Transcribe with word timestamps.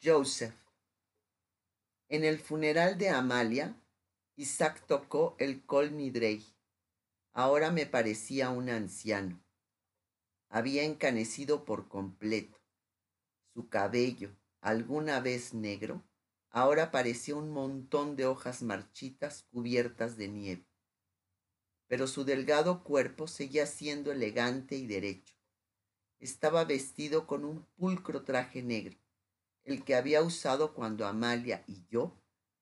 Joseph. 0.00 0.54
En 2.08 2.24
el 2.24 2.38
funeral 2.38 2.98
de 2.98 3.08
Amalia, 3.08 3.74
Isaac 4.36 4.84
tocó 4.86 5.34
el 5.40 5.66
Col 5.66 5.96
Nidrei. 5.96 6.46
Ahora 7.32 7.72
me 7.72 7.84
parecía 7.84 8.50
un 8.50 8.68
anciano. 8.68 9.42
Había 10.48 10.84
encanecido 10.84 11.64
por 11.64 11.88
completo. 11.88 12.60
Su 13.54 13.68
cabello, 13.68 14.30
alguna 14.60 15.18
vez 15.18 15.52
negro, 15.52 16.04
ahora 16.48 16.92
parecía 16.92 17.34
un 17.34 17.50
montón 17.50 18.14
de 18.14 18.26
hojas 18.26 18.62
marchitas 18.62 19.42
cubiertas 19.50 20.16
de 20.16 20.28
nieve. 20.28 20.68
Pero 21.88 22.06
su 22.06 22.24
delgado 22.24 22.84
cuerpo 22.84 23.26
seguía 23.26 23.66
siendo 23.66 24.12
elegante 24.12 24.76
y 24.76 24.86
derecho. 24.86 25.34
Estaba 26.20 26.64
vestido 26.64 27.26
con 27.26 27.44
un 27.44 27.66
pulcro 27.74 28.22
traje 28.22 28.62
negro 28.62 28.96
el 29.68 29.84
que 29.84 29.94
había 29.94 30.22
usado 30.22 30.74
cuando 30.74 31.06
Amalia 31.06 31.62
y 31.66 31.84
yo 31.88 32.18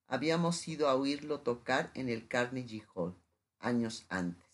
habíamos 0.07 0.67
ido 0.67 0.89
a 0.89 0.95
oírlo 0.95 1.41
tocar 1.41 1.91
en 1.93 2.09
el 2.09 2.27
Carnegie 2.27 2.85
Hall 2.93 3.15
años 3.59 4.05
antes. 4.09 4.45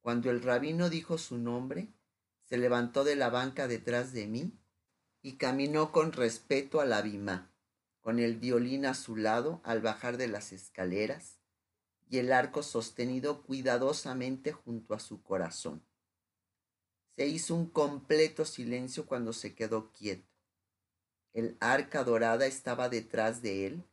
Cuando 0.00 0.30
el 0.30 0.42
rabino 0.42 0.90
dijo 0.90 1.18
su 1.18 1.38
nombre, 1.38 1.88
se 2.44 2.56
levantó 2.56 3.04
de 3.04 3.16
la 3.16 3.30
banca 3.30 3.68
detrás 3.68 4.12
de 4.12 4.26
mí 4.26 4.58
y 5.22 5.36
caminó 5.36 5.92
con 5.92 6.12
respeto 6.12 6.80
a 6.80 6.84
la 6.84 7.00
bimá, 7.02 7.54
con 8.00 8.18
el 8.18 8.36
violín 8.36 8.84
a 8.84 8.94
su 8.94 9.16
lado 9.16 9.60
al 9.64 9.80
bajar 9.80 10.16
de 10.16 10.28
las 10.28 10.52
escaleras 10.52 11.38
y 12.08 12.18
el 12.18 12.32
arco 12.32 12.62
sostenido 12.62 13.42
cuidadosamente 13.42 14.52
junto 14.52 14.94
a 14.94 15.00
su 15.00 15.22
corazón. 15.22 15.86
Se 17.16 17.26
hizo 17.26 17.54
un 17.54 17.70
completo 17.70 18.44
silencio 18.44 19.06
cuando 19.06 19.32
se 19.32 19.54
quedó 19.54 19.92
quieto 19.92 20.31
el 21.32 21.56
arca 21.60 22.04
dorada 22.04 22.46
estaba 22.46 22.88
detrás 22.88 23.42
de 23.42 23.66
él 23.66 23.84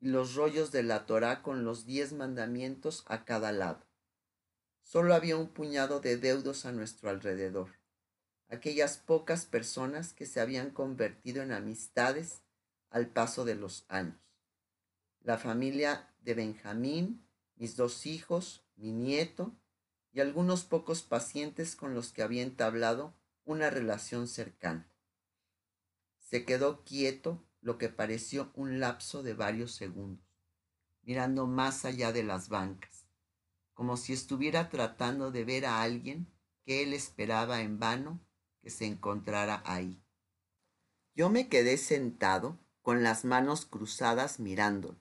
y 0.00 0.08
los 0.08 0.34
rollos 0.34 0.70
de 0.70 0.82
la 0.82 1.06
Torá 1.06 1.42
con 1.42 1.64
los 1.64 1.86
diez 1.86 2.12
mandamientos 2.12 3.04
a 3.06 3.24
cada 3.24 3.52
lado. 3.52 3.86
Solo 4.82 5.14
había 5.14 5.36
un 5.36 5.48
puñado 5.48 6.00
de 6.00 6.18
deudos 6.18 6.66
a 6.66 6.72
nuestro 6.72 7.08
alrededor, 7.08 7.70
aquellas 8.48 8.98
pocas 8.98 9.46
personas 9.46 10.12
que 10.12 10.26
se 10.26 10.40
habían 10.40 10.70
convertido 10.70 11.42
en 11.42 11.52
amistades 11.52 12.42
al 12.90 13.08
paso 13.08 13.46
de 13.46 13.54
los 13.54 13.86
años. 13.88 14.20
La 15.20 15.38
familia 15.38 16.14
de 16.20 16.34
Benjamín, 16.34 17.26
mis 17.56 17.76
dos 17.76 18.04
hijos, 18.04 18.62
mi 18.76 18.92
nieto 18.92 19.56
y 20.12 20.20
algunos 20.20 20.64
pocos 20.64 21.02
pacientes 21.02 21.76
con 21.76 21.94
los 21.94 22.12
que 22.12 22.22
había 22.22 22.42
entablado 22.42 23.14
una 23.44 23.70
relación 23.70 24.28
cercana. 24.28 24.93
Se 26.24 26.46
quedó 26.46 26.82
quieto 26.84 27.46
lo 27.60 27.76
que 27.78 27.90
pareció 27.90 28.50
un 28.54 28.80
lapso 28.80 29.22
de 29.22 29.34
varios 29.34 29.72
segundos, 29.72 30.26
mirando 31.02 31.46
más 31.46 31.84
allá 31.84 32.12
de 32.12 32.24
las 32.24 32.48
bancas, 32.48 33.06
como 33.74 33.96
si 33.98 34.14
estuviera 34.14 34.70
tratando 34.70 35.30
de 35.30 35.44
ver 35.44 35.66
a 35.66 35.82
alguien 35.82 36.32
que 36.64 36.82
él 36.82 36.94
esperaba 36.94 37.60
en 37.60 37.78
vano 37.78 38.26
que 38.62 38.70
se 38.70 38.86
encontrara 38.86 39.62
ahí. 39.66 40.02
Yo 41.14 41.28
me 41.28 41.48
quedé 41.48 41.76
sentado 41.76 42.58
con 42.80 43.02
las 43.02 43.24
manos 43.24 43.66
cruzadas 43.66 44.40
mirándolo, 44.40 45.00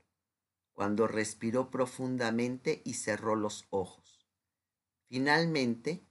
cuando 0.74 1.08
respiró 1.08 1.72
profundamente 1.72 2.82
y 2.84 2.96
cerró 2.96 3.36
los 3.36 3.66
ojos. 3.70 4.28
Finalmente 5.08 6.06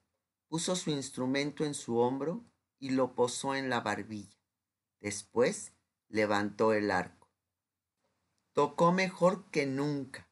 puso 0.48 0.74
su 0.74 0.90
instrumento 0.90 1.64
en 1.64 1.74
su 1.74 1.98
hombro 1.98 2.44
y 2.78 2.90
lo 2.90 3.14
posó 3.14 3.54
en 3.54 3.68
la 3.68 3.80
barbilla. 3.80 4.41
Después 5.02 5.72
levantó 6.08 6.72
el 6.72 6.92
arco. 6.92 7.28
Tocó 8.52 8.92
mejor 8.92 9.50
que 9.50 9.66
nunca, 9.66 10.30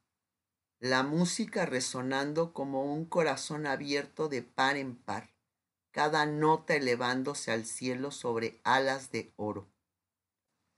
la 0.78 1.02
música 1.02 1.66
resonando 1.66 2.52
como 2.52 2.84
un 2.84 3.04
corazón 3.04 3.66
abierto 3.66 4.28
de 4.28 4.42
par 4.42 4.76
en 4.76 4.94
par, 4.94 5.34
cada 5.90 6.24
nota 6.24 6.76
elevándose 6.76 7.50
al 7.50 7.66
cielo 7.66 8.12
sobre 8.12 8.60
alas 8.62 9.10
de 9.10 9.32
oro. 9.34 9.68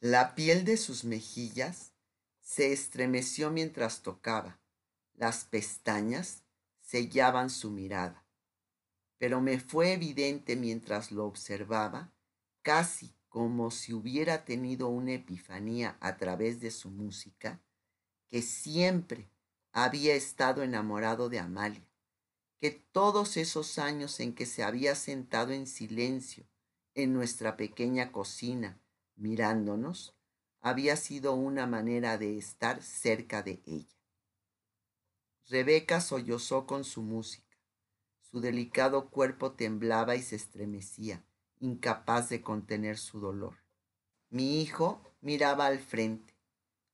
La 0.01 0.35
piel 0.35 0.65
de 0.65 0.79
sus 0.79 1.05
mejillas 1.05 1.93
se 2.41 2.73
estremeció 2.73 3.51
mientras 3.51 4.01
tocaba, 4.01 4.59
las 5.13 5.45
pestañas 5.45 6.45
sellaban 6.81 7.51
su 7.51 7.71
mirada. 7.71 8.25
Pero 9.19 9.43
me 9.43 9.61
fue 9.61 9.93
evidente 9.93 10.57
mientras 10.57 11.13
lo 11.13 11.27
observaba, 11.27 12.11
casi 12.63 13.15
como 13.33 13.71
si 13.71 13.95
hubiera 13.95 14.45
tenido 14.45 14.89
una 14.89 15.13
epifanía 15.13 15.97
a 16.01 16.19
través 16.19 16.61
de 16.61 16.71
su 16.71 16.91
música, 16.91 17.63
que 18.29 18.43
siempre 18.43 19.31
había 19.73 20.15
estado 20.15 20.63
enamorado 20.63 21.31
de 21.31 21.39
Amalia, 21.39 21.89
que 22.61 22.71
todos 22.71 23.39
esos 23.39 23.79
años 23.79 24.21
en 24.21 24.35
que 24.35 24.45
se 24.45 24.63
había 24.63 24.95
sentado 24.95 25.53
en 25.53 25.67
silencio 25.67 26.45
en 26.93 27.15
nuestra 27.15 27.57
pequeña 27.57 28.13
cocina 28.13 28.79
mirándonos, 29.17 30.15
había 30.61 30.97
sido 30.97 31.33
una 31.33 31.67
manera 31.67 32.19
de 32.19 32.37
estar 32.37 32.83
cerca 32.83 33.43
de 33.43 33.63
ella. 33.65 33.97
Rebeca 35.49 36.03
sollozó 36.03 36.67
con 36.67 36.85
su 36.85 37.01
música. 37.01 37.57
Su 38.21 38.43
delicado 38.43 39.09
cuerpo 39.09 39.53
temblaba 39.53 40.17
y 40.17 40.23
se 40.23 40.37
estremecía 40.37 41.25
incapaz 41.63 42.29
de 42.29 42.43
contener 42.43 42.99
su 42.99 43.21
dolor. 43.21 43.55
Mi 44.31 44.61
hijo 44.61 45.01
miraba 45.21 45.67
al 45.67 45.79
frente, 45.79 46.35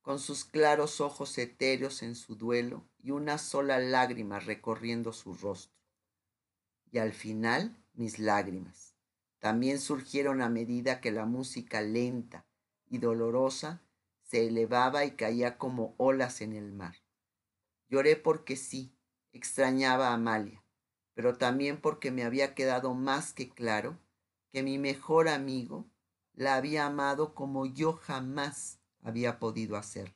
con 0.03 0.19
sus 0.19 0.45
claros 0.45 1.01
ojos 1.01 1.39
etéreos 1.39 2.03
en 2.03 2.15
su 2.15 2.37
duelo 2.37 2.87
y 2.99 3.11
una 3.11 3.39
sola 3.39 3.79
lágrima 3.79 4.41
recorriendo 4.41 5.13
su 5.13 5.35
rostro. 5.35 5.79
Y 6.91 6.99
al 6.99 7.13
final 7.13 7.83
mis 7.95 8.19
lágrimas 8.19 8.95
también 9.39 9.81
surgieron 9.81 10.43
a 10.43 10.49
medida 10.49 11.01
que 11.01 11.13
la 11.13 11.25
música 11.25 11.81
lenta 11.81 12.45
y 12.91 12.99
dolorosa 12.99 13.83
se 14.23 14.47
elevaba 14.47 15.05
y 15.07 15.13
caía 15.13 15.57
como 15.57 15.95
olas 15.97 16.43
en 16.43 16.53
el 16.53 16.73
mar. 16.73 16.97
Lloré 17.89 18.17
porque 18.17 18.57
sí, 18.57 18.93
extrañaba 19.33 20.09
a 20.09 20.15
Amalia, 20.15 20.63
pero 21.15 21.39
también 21.39 21.81
porque 21.81 22.11
me 22.11 22.25
había 22.25 22.55
quedado 22.55 22.93
más 22.93 23.33
que 23.33 23.49
claro 23.49 23.99
que 24.51 24.63
mi 24.63 24.79
mejor 24.79 25.29
amigo 25.29 25.91
la 26.33 26.55
había 26.55 26.87
amado 26.87 27.35
como 27.35 27.67
yo 27.67 27.93
jamás 27.93 28.79
había 29.03 29.39
podido 29.39 29.77
hacerlo. 29.77 30.15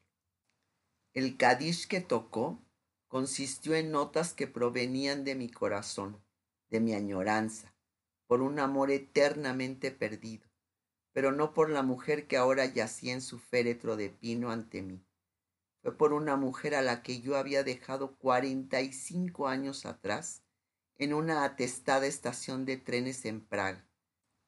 El 1.13 1.37
Kadish 1.37 1.87
que 1.89 2.01
tocó 2.01 2.63
consistió 3.09 3.75
en 3.75 3.91
notas 3.91 4.33
que 4.33 4.47
provenían 4.47 5.25
de 5.25 5.35
mi 5.35 5.51
corazón, 5.51 6.23
de 6.71 6.81
mi 6.81 6.95
añoranza, 6.95 7.75
por 8.27 8.41
un 8.41 8.59
amor 8.59 8.91
eternamente 8.91 9.91
perdido, 9.91 10.49
pero 11.13 11.33
no 11.33 11.53
por 11.53 11.69
la 11.69 11.83
mujer 11.83 12.27
que 12.27 12.39
ahora 12.39 12.65
yacía 12.65 13.13
en 13.13 13.21
su 13.21 13.39
féretro 13.39 13.97
de 13.97 14.09
pino 14.09 14.51
ante 14.51 14.81
mí. 14.81 15.05
Fue 15.83 15.95
por 15.97 16.15
una 16.15 16.37
mujer 16.37 16.75
a 16.75 16.81
la 16.81 17.03
que 17.03 17.21
yo 17.21 17.37
había 17.37 17.65
dejado 17.65 18.17
cuarenta 18.17 18.81
y 18.81 18.93
cinco 18.93 19.49
años 19.49 19.85
atrás 19.85 20.43
en 20.97 21.13
una 21.13 21.45
atestada 21.45 22.07
estación 22.07 22.65
de 22.65 22.77
trenes 22.77 23.25
en 23.27 23.41
Praga 23.41 23.92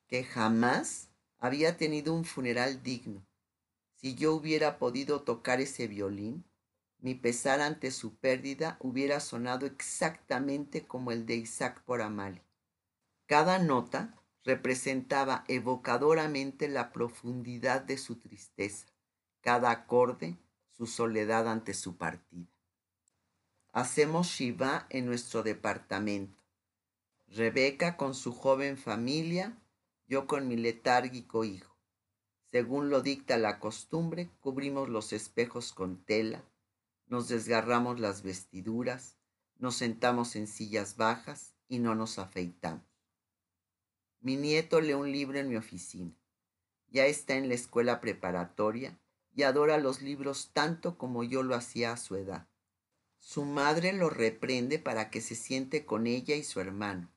que 0.06 0.24
jamás 0.24 1.10
había 1.38 1.76
tenido 1.76 2.14
un 2.14 2.24
funeral 2.24 2.82
digno. 2.82 3.26
Si 3.96 4.14
yo 4.14 4.34
hubiera 4.34 4.78
podido 4.78 5.22
tocar 5.22 5.60
ese 5.60 5.86
violín, 5.86 6.44
mi 6.98 7.14
pesar 7.14 7.60
ante 7.60 7.90
su 7.90 8.16
pérdida 8.16 8.78
hubiera 8.80 9.20
sonado 9.20 9.66
exactamente 9.66 10.86
como 10.86 11.12
el 11.12 11.26
de 11.26 11.36
Isaac 11.36 11.82
por 11.84 12.00
Amalia. 12.00 12.44
Cada 13.26 13.58
nota 13.58 14.22
representaba 14.42 15.44
evocadoramente 15.48 16.68
la 16.68 16.92
profundidad 16.92 17.82
de 17.82 17.98
su 17.98 18.16
tristeza, 18.16 18.86
cada 19.40 19.70
acorde 19.70 20.36
su 20.70 20.86
soledad 20.86 21.48
ante 21.48 21.74
su 21.74 21.96
partida. 21.96 22.50
Hacemos 23.72 24.28
Shiva 24.28 24.86
en 24.90 25.06
nuestro 25.06 25.42
departamento. 25.42 26.42
Rebeca 27.26 27.96
con 27.96 28.14
su 28.14 28.32
joven 28.32 28.76
familia 28.76 29.58
yo 30.06 30.26
con 30.26 30.48
mi 30.48 30.56
letárgico 30.56 31.44
hijo. 31.44 31.76
Según 32.50 32.90
lo 32.90 33.00
dicta 33.00 33.36
la 33.36 33.58
costumbre, 33.58 34.30
cubrimos 34.40 34.88
los 34.88 35.12
espejos 35.12 35.72
con 35.72 36.04
tela, 36.04 36.44
nos 37.06 37.28
desgarramos 37.28 37.98
las 38.00 38.22
vestiduras, 38.22 39.16
nos 39.56 39.76
sentamos 39.76 40.36
en 40.36 40.46
sillas 40.46 40.96
bajas 40.96 41.54
y 41.68 41.78
no 41.78 41.94
nos 41.94 42.18
afeitamos. 42.18 42.84
Mi 44.20 44.36
nieto 44.36 44.80
lee 44.80 44.92
un 44.92 45.10
libro 45.10 45.38
en 45.38 45.48
mi 45.48 45.56
oficina. 45.56 46.14
Ya 46.88 47.06
está 47.06 47.34
en 47.34 47.48
la 47.48 47.54
escuela 47.54 48.00
preparatoria 48.00 48.98
y 49.32 49.42
adora 49.42 49.78
los 49.78 50.00
libros 50.00 50.50
tanto 50.52 50.96
como 50.96 51.24
yo 51.24 51.42
lo 51.42 51.54
hacía 51.54 51.92
a 51.92 51.96
su 51.96 52.16
edad. 52.16 52.46
Su 53.18 53.44
madre 53.44 53.92
lo 53.92 54.10
reprende 54.10 54.78
para 54.78 55.10
que 55.10 55.20
se 55.20 55.34
siente 55.34 55.84
con 55.84 56.06
ella 56.06 56.36
y 56.36 56.44
su 56.44 56.60
hermano, 56.60 57.10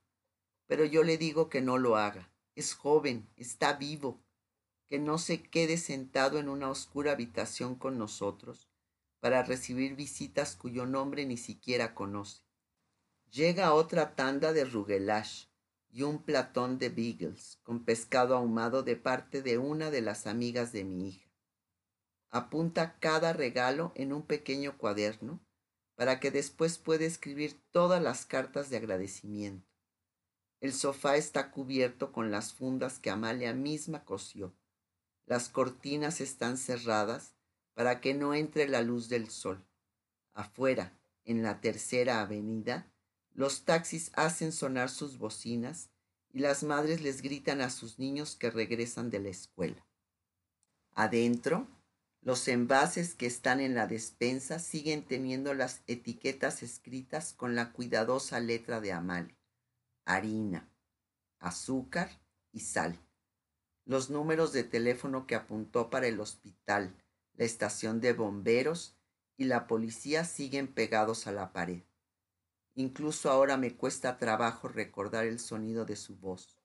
pero 0.66 0.86
yo 0.86 1.04
le 1.04 1.18
digo 1.18 1.50
que 1.50 1.62
no 1.62 1.78
lo 1.78 1.98
haga 1.98 2.32
es 2.58 2.74
joven, 2.74 3.30
está 3.36 3.74
vivo. 3.74 4.20
que 4.88 5.00
no 5.00 5.18
se 5.18 5.44
quede 5.44 5.78
sentado 5.78 6.40
en 6.40 6.48
una 6.48 6.70
oscura 6.70 7.12
habitación 7.12 7.76
con 7.76 7.98
nosotros 7.98 8.70
para 9.20 9.44
recibir 9.44 9.96
visitas 9.96 10.56
cuyo 10.56 10.86
nombre 10.86 11.26
ni 11.26 11.36
siquiera 11.36 11.94
conoce. 11.94 12.42
Llega 13.30 13.74
otra 13.74 14.16
tanda 14.16 14.54
de 14.54 14.64
rugelage 14.64 15.50
y 15.90 16.04
un 16.04 16.24
platón 16.24 16.78
de 16.80 16.90
beagles 16.90 17.60
con 17.64 17.84
pescado 17.84 18.36
ahumado 18.36 18.82
de 18.82 18.96
parte 18.96 19.42
de 19.42 19.58
una 19.58 19.92
de 19.92 20.02
las 20.02 20.26
amigas 20.26 20.72
de 20.72 20.86
mi 20.86 21.10
hija. 21.10 21.30
Apunta 22.30 22.98
cada 23.00 23.34
regalo 23.34 23.92
en 23.96 24.14
un 24.14 24.24
pequeño 24.24 24.78
cuaderno 24.78 25.46
para 25.96 26.20
que 26.20 26.32
después 26.32 26.78
pueda 26.78 27.06
escribir 27.06 27.62
todas 27.72 28.02
las 28.02 28.26
cartas 28.26 28.70
de 28.70 28.78
agradecimiento. 28.78 29.67
El 30.60 30.74
sofá 30.74 31.18
está 31.18 31.52
cubierto 31.52 32.12
con 32.12 32.32
las 32.32 32.54
fundas 32.54 33.00
que 33.00 33.12
Amalia 33.12 33.54
misma 33.54 34.04
cosió. 34.04 34.56
Las 35.26 35.50
cortinas 35.50 36.20
están 36.20 36.58
cerradas 36.58 37.36
para 37.76 38.02
que 38.02 38.16
no 38.16 38.34
entre 38.34 38.68
la 38.68 38.82
luz 38.82 39.08
del 39.08 39.30
sol. 39.30 39.64
Afuera, 40.34 40.98
en 41.26 41.44
la 41.44 41.62
tercera 41.62 42.22
avenida, 42.22 42.92
los 43.34 43.66
taxis 43.66 44.12
hacen 44.16 44.52
sonar 44.52 44.90
sus 44.90 45.20
bocinas 45.20 45.92
y 46.34 46.40
las 46.40 46.64
madres 46.64 47.02
les 47.02 47.22
gritan 47.22 47.62
a 47.62 47.70
sus 47.70 48.00
niños 48.00 48.36
que 48.36 48.50
regresan 48.50 49.12
de 49.12 49.20
la 49.20 49.30
escuela. 49.30 49.86
Adentro, 50.96 51.68
los 52.22 52.48
envases 52.48 53.14
que 53.14 53.28
están 53.28 53.60
en 53.60 53.76
la 53.76 53.86
despensa 53.86 54.58
siguen 54.58 55.04
teniendo 55.04 55.54
las 55.54 55.84
etiquetas 55.86 56.64
escritas 56.64 57.34
con 57.34 57.54
la 57.54 57.72
cuidadosa 57.72 58.40
letra 58.40 58.82
de 58.82 58.92
Amalia. 58.92 59.37
Harina, 60.08 60.70
azúcar 61.40 62.10
y 62.54 62.62
sal. 62.62 62.98
Los 63.84 64.10
números 64.10 64.54
de 64.54 64.64
teléfono 64.64 65.28
que 65.28 65.36
apuntó 65.36 65.90
para 65.90 66.08
el 66.08 66.22
hospital, 66.22 66.96
la 67.34 67.44
estación 67.44 68.00
de 68.00 68.14
bomberos 68.14 68.96
y 69.36 69.44
la 69.44 69.68
policía 69.68 70.24
siguen 70.24 70.74
pegados 70.74 71.28
a 71.28 71.34
la 71.34 71.52
pared. 71.52 71.84
Incluso 72.74 73.30
ahora 73.30 73.58
me 73.58 73.76
cuesta 73.76 74.18
trabajo 74.18 74.70
recordar 74.70 75.26
el 75.26 75.40
sonido 75.40 75.84
de 75.84 75.98
su 75.98 76.16
voz. 76.16 76.58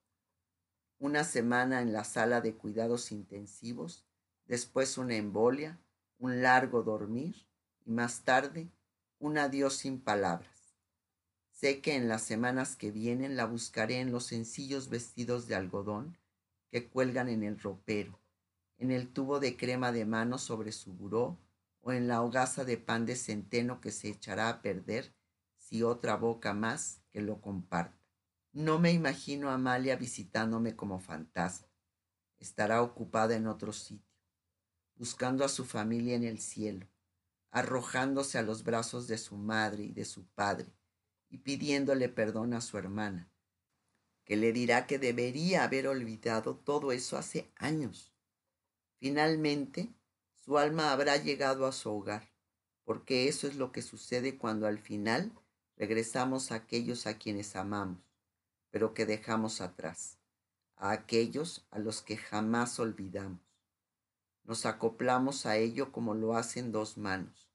Una 1.01 1.25
semana 1.25 1.83
en 1.83 1.93
la 1.93 2.05
sala 2.05 2.41
de 2.43 2.55
cuidados 2.55 3.11
intensivos, 3.11 4.05
después 4.47 4.99
una 4.99 5.17
embolia, 5.17 5.81
un 6.19 6.43
largo 6.43 6.85
dormir 6.85 7.49
y 7.85 7.91
más 7.91 8.23
tarde 8.23 8.71
un 9.19 9.37
adiós 9.37 9.75
sin 9.75 10.01
palabras. 10.01 10.52
Sé 11.63 11.81
que 11.81 11.95
en 11.95 12.09
las 12.09 12.23
semanas 12.23 12.75
que 12.75 12.91
vienen 12.91 13.37
la 13.37 13.45
buscaré 13.45 14.01
en 14.01 14.11
los 14.11 14.25
sencillos 14.25 14.89
vestidos 14.89 15.47
de 15.47 15.55
algodón 15.55 16.19
que 16.73 16.89
cuelgan 16.89 17.29
en 17.29 17.45
el 17.45 17.57
ropero, 17.57 18.19
en 18.79 18.91
el 18.91 19.13
tubo 19.13 19.39
de 19.39 19.57
crema 19.57 19.93
de 19.93 20.05
mano 20.05 20.39
sobre 20.39 20.73
su 20.73 20.93
buró 20.93 21.39
o 21.81 21.93
en 21.93 22.09
la 22.09 22.21
hogaza 22.21 22.65
de 22.65 22.79
pan 22.79 23.07
de 23.07 23.15
centeno 23.15 23.81
que 23.81 23.93
se 23.93 24.09
echará 24.09 24.49
a 24.49 24.61
perder 24.61 25.15
y 25.71 25.85
otra 25.85 26.17
boca 26.17 26.53
más 26.53 27.01
que 27.13 27.21
lo 27.21 27.41
comparta. 27.41 27.97
No 28.53 28.81
me 28.81 28.91
imagino 28.91 29.49
a 29.49 29.55
Amalia 29.55 29.95
visitándome 29.95 30.75
como 30.75 30.99
fantasma. 30.99 31.69
Estará 32.41 32.83
ocupada 32.83 33.37
en 33.37 33.47
otro 33.47 33.73
sitio, 33.73 34.19
buscando 34.97 35.45
a 35.45 35.49
su 35.49 35.65
familia 35.65 36.17
en 36.17 36.25
el 36.25 36.41
cielo, 36.41 36.89
arrojándose 37.53 38.37
a 38.37 38.43
los 38.43 38.65
brazos 38.65 39.07
de 39.07 39.17
su 39.17 39.37
madre 39.37 39.85
y 39.85 39.93
de 39.93 40.05
su 40.05 40.27
padre 40.27 40.75
y 41.33 41.39
pidiéndole 41.39 42.11
perdón 42.11 42.53
a 42.53 42.61
su 42.61 42.77
hermana, 42.77 43.27
que 44.25 44.37
le 44.37 44.53
dirá 44.53 44.87
que 44.87 44.99
debería 44.99 45.65
haber 45.65 45.89
olvidado 45.89 46.57
todo 46.57 46.93
eso 46.93 47.17
hace 47.17 47.51
años. 47.57 48.13
Finalmente, 48.99 49.89
su 50.35 50.59
alma 50.59 50.93
habrá 50.93 51.17
llegado 51.17 51.67
a 51.67 51.73
su 51.73 51.91
hogar, 51.91 52.31
porque 52.85 53.29
eso 53.29 53.49
es 53.49 53.57
lo 53.57 53.73
que 53.73 53.81
sucede 53.81 54.37
cuando 54.37 54.67
al 54.67 54.79
final 54.79 55.33
regresamos 55.79 56.53
a 56.53 56.57
aquellos 56.57 57.07
a 57.07 57.17
quienes 57.17 57.57
amamos, 57.57 58.03
pero 58.71 58.93
que 58.93 59.07
dejamos 59.07 59.63
atrás, 59.63 60.19
a 60.77 60.91
aquellos 60.91 61.67
a 61.71 61.79
los 61.79 62.03
que 62.03 62.19
jamás 62.19 62.79
olvidamos. 62.79 63.41
Nos 64.45 64.67
acoplamos 64.67 65.47
a 65.47 65.57
ello 65.57 65.93
como 65.93 66.13
lo 66.13 66.37
hacen 66.37 66.73
dos 66.73 66.99
manos, 66.99 67.49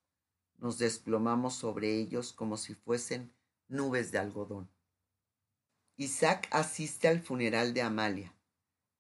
nos 0.58 0.80
desplomamos 0.80 1.54
sobre 1.54 1.96
ellos 1.96 2.34
como 2.34 2.58
si 2.58 2.74
fuesen 2.74 3.37
nubes 3.68 4.12
de 4.12 4.20
algodón. 4.20 4.70
Isaac 5.98 6.48
asiste 6.52 7.08
al 7.08 7.22
funeral 7.22 7.74
de 7.74 7.82
Amalia, 7.82 8.36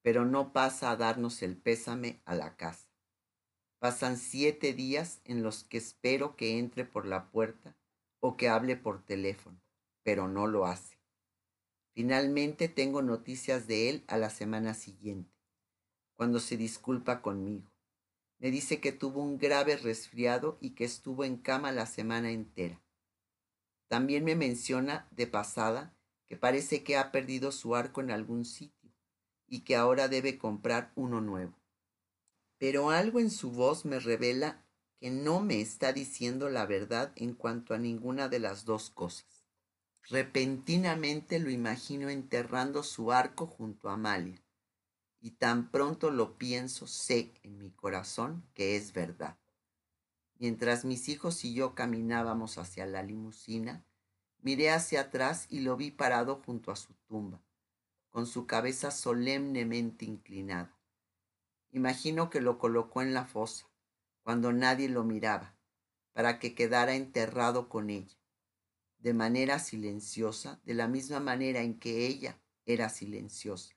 pero 0.02 0.26
no 0.26 0.52
pasa 0.52 0.92
a 0.92 0.96
darnos 0.96 1.42
el 1.44 1.58
pésame 1.58 2.22
a 2.26 2.36
la 2.36 2.56
casa. 2.56 2.88
Pasan 3.80 4.18
siete 4.18 4.74
días 4.74 5.22
en 5.24 5.44
los 5.44 5.64
que 5.64 5.78
espero 5.78 6.36
que 6.36 6.58
entre 6.58 6.86
por 6.86 7.06
la 7.06 7.30
puerta 7.30 7.76
o 8.20 8.36
que 8.36 8.50
hable 8.50 8.76
por 8.76 9.06
teléfono, 9.06 9.62
pero 10.04 10.28
no 10.28 10.48
lo 10.48 10.66
hace. 10.66 10.98
Finalmente 11.94 12.68
tengo 12.68 13.02
noticias 13.02 13.68
de 13.68 13.90
él 13.90 14.04
a 14.08 14.18
la 14.18 14.30
semana 14.30 14.74
siguiente, 14.74 15.36
cuando 16.16 16.40
se 16.40 16.58
disculpa 16.58 17.22
conmigo. 17.22 17.72
Me 18.40 18.52
dice 18.52 18.80
que 18.80 18.92
tuvo 18.92 19.22
un 19.22 19.38
grave 19.38 19.78
resfriado 19.78 20.58
y 20.62 20.72
que 20.72 20.84
estuvo 20.84 21.24
en 21.24 21.38
cama 21.38 21.72
la 21.72 21.86
semana 21.86 22.32
entera. 22.32 22.82
También 23.88 24.24
me 24.24 24.36
menciona 24.36 25.08
de 25.12 25.28
pasada 25.28 25.94
que 26.26 26.36
parece 26.36 26.84
que 26.84 26.98
ha 26.98 27.12
perdido 27.12 27.52
su 27.52 27.76
arco 27.76 28.02
en 28.02 28.12
algún 28.12 28.44
sitio 28.46 28.92
y 29.48 29.62
que 29.62 29.76
ahora 29.76 30.08
debe 30.08 30.38
comprar 30.38 30.92
uno 30.96 31.22
nuevo. 31.22 31.58
Pero 32.58 32.90
algo 32.90 33.20
en 33.20 33.32
su 33.32 33.52
voz 33.52 33.86
me 33.86 34.00
revela 34.00 34.66
que 35.00 35.12
no 35.12 35.40
me 35.42 35.62
está 35.62 35.94
diciendo 35.94 36.50
la 36.50 36.66
verdad 36.66 37.12
en 37.16 37.34
cuanto 37.34 37.74
a 37.74 37.78
ninguna 37.78 38.30
de 38.30 38.40
las 38.40 38.66
dos 38.66 38.90
cosas. 38.90 39.46
Repentinamente 40.10 41.40
lo 41.40 41.50
imagino 41.50 42.10
enterrando 42.10 42.82
su 42.84 43.12
arco 43.12 43.46
junto 43.46 43.90
a 43.90 43.94
Amalia, 43.94 44.42
y 45.20 45.32
tan 45.32 45.70
pronto 45.70 46.12
lo 46.12 46.38
pienso 46.38 46.88
sé 46.88 47.34
en 47.44 47.58
mi 47.58 47.72
corazón 47.72 48.44
que 48.54 48.76
es 48.76 48.94
verdad. 48.94 49.38
Mientras 50.40 50.86
mis 50.86 51.10
hijos 51.10 51.44
y 51.46 51.54
yo 51.54 51.74
caminábamos 51.74 52.58
hacia 52.60 52.86
la 52.86 53.02
limusina, 53.02 53.84
miré 54.42 54.70
hacia 54.70 55.02
atrás 55.02 55.48
y 55.50 55.62
lo 55.62 55.76
vi 55.78 55.90
parado 55.90 56.42
junto 56.46 56.72
a 56.72 56.76
su 56.76 56.94
tumba, 57.08 57.42
con 58.12 58.28
su 58.28 58.46
cabeza 58.46 58.92
solemnemente 58.92 60.06
inclinada. 60.06 60.78
Imagino 61.72 62.30
que 62.30 62.40
lo 62.40 62.60
colocó 62.60 63.02
en 63.02 63.14
la 63.14 63.26
fosa, 63.26 63.68
cuando 64.22 64.54
nadie 64.54 64.90
lo 64.90 65.04
miraba, 65.04 65.56
para 66.14 66.38
que 66.38 66.54
quedara 66.54 66.96
enterrado 66.96 67.68
con 67.68 67.90
ella, 67.90 68.18
de 69.00 69.14
manera 69.14 69.58
silenciosa, 69.58 70.60
de 70.66 70.76
la 70.76 70.88
misma 70.88 71.20
manera 71.20 71.62
en 71.62 71.80
que 71.80 72.06
ella 72.06 72.40
era 72.66 72.90
silenciosa. 72.90 73.74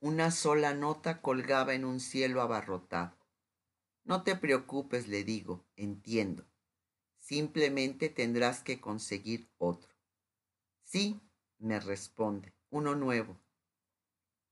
Una 0.00 0.30
sola 0.30 0.72
nota 0.72 1.20
colgaba 1.20 1.74
en 1.74 1.84
un 1.84 2.00
cielo 2.00 2.40
abarrotado. 2.40 3.17
No 4.08 4.24
te 4.24 4.34
preocupes, 4.34 5.06
le 5.06 5.22
digo, 5.22 5.64
entiendo. 5.76 6.44
Simplemente 7.18 8.08
tendrás 8.08 8.64
que 8.64 8.80
conseguir 8.80 9.48
otro. 9.58 9.94
Sí, 10.82 11.20
me 11.58 11.78
responde, 11.78 12.52
uno 12.70 12.96
nuevo. 12.96 13.38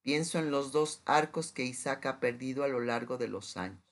Pienso 0.02 0.38
en 0.38 0.52
los 0.52 0.70
dos 0.70 1.02
arcos 1.06 1.50
que 1.50 1.64
Isaac 1.64 2.06
ha 2.06 2.20
perdido 2.20 2.62
a 2.62 2.68
lo 2.68 2.80
largo 2.80 3.18
de 3.18 3.26
los 3.26 3.56
años 3.56 3.82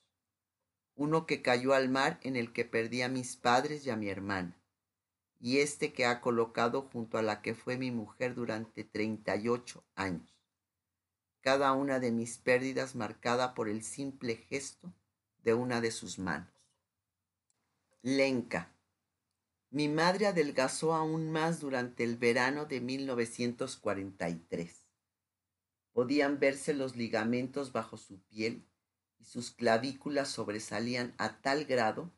uno 0.95 1.25
que 1.25 1.41
cayó 1.41 1.73
al 1.73 1.89
mar 1.89 2.19
en 2.23 2.35
el 2.35 2.53
que 2.53 2.63
perdí 2.63 3.01
a 3.01 3.09
mis 3.09 3.35
padres 3.35 3.85
y 3.85 3.89
a 3.89 3.97
mi 3.97 4.09
hermana, 4.09 4.57
y 5.39 5.57
este 5.57 5.91
que 5.91 6.05
ha 6.05 6.21
colocado 6.21 6.83
junto 6.83 7.17
a 7.17 7.21
la 7.21 7.41
que 7.41 7.53
fue 7.53 7.77
mi 7.77 7.91
mujer 7.91 8.33
durante 8.33 8.85
treinta 8.85 9.35
y 9.35 9.49
ocho 9.49 9.83
años, 9.95 10.33
cada 11.41 11.73
una 11.73 11.99
de 11.99 12.11
mis 12.11 12.37
pérdidas 12.37 12.95
marcada 12.95 13.53
por 13.53 13.67
el 13.67 13.83
simple 13.83 14.37
gesto 14.37 14.93
de 15.45 15.53
una 15.53 15.79
de 15.79 15.91
sus 15.91 16.19
manos. 16.19 16.53
Lenca. 18.01 18.73
Mi 19.69 19.87
madre 19.87 20.27
adelgazó 20.27 20.93
aún 20.93 21.31
más 21.31 21.61
durante 21.61 22.03
el 22.03 22.17
verano 22.17 22.65
de 22.65 22.81
1943. 22.81 24.89
Podían 25.93 26.39
verse 26.39 26.73
los 26.73 26.97
ligamentos 26.97 27.71
bajo 27.71 27.95
su 27.95 28.19
piel 28.23 28.67
sus 29.25 29.51
clavículas 29.51 30.29
sobresalían 30.29 31.15
a 31.17 31.41
tal 31.41 31.65
grado 31.65 32.11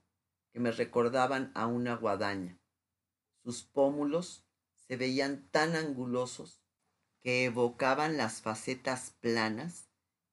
que 0.51 0.59
me 0.59 0.71
recordaban 0.71 1.51
a 1.55 1.65
una 1.65 1.95
guadaña. 1.95 2.59
Sus 3.43 3.63
pómulos 3.63 4.45
se 4.75 4.97
veían 4.97 5.47
tan 5.49 5.75
angulosos 5.75 6.61
que 7.21 7.45
evocaban 7.45 8.17
las 8.17 8.41
facetas 8.41 9.15
planas 9.21 9.89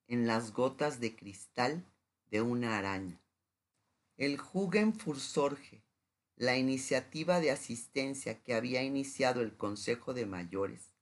en 0.07 0.27
las 0.27 0.51
gotas 0.51 0.99
de 0.99 1.15
cristal 1.15 1.85
de 2.31 2.41
una 2.41 2.77
araña. 2.77 3.21
El 4.17 4.37
Jugendfürsorge, 4.37 5.83
la 6.35 6.57
iniciativa 6.57 7.39
de 7.39 7.51
asistencia 7.51 8.41
que 8.41 8.53
había 8.53 8.83
iniciado 8.83 9.41
el 9.41 9.55
Consejo 9.55 10.13
de 10.13 10.25
Mayores, 10.25 10.93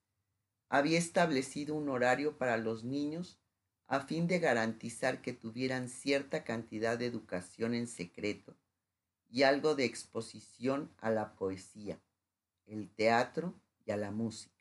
había 0.70 0.98
establecido 0.98 1.76
un 1.76 1.90
horario 1.90 2.38
para 2.38 2.58
los 2.58 2.84
niños 2.84 3.40
a 3.88 4.00
fin 4.00 4.28
de 4.28 4.40
garantizar 4.40 5.22
que 5.22 5.34
tuvieran 5.34 5.90
cierta 5.90 6.44
cantidad 6.44 6.98
de 6.98 7.06
educación 7.06 7.76
en 7.76 7.88
secreto 7.88 8.56
y 9.30 9.44
algo 9.44 9.76
de 9.76 9.86
exposición 9.86 10.92
a 10.98 11.12
la 11.12 11.36
poesía, 11.36 12.02
el 12.66 12.90
teatro 12.90 13.54
y 13.86 13.92
a 13.92 13.98
la 13.98 14.12
música. 14.12 14.54